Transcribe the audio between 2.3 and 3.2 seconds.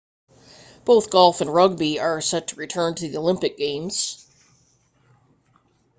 to return to the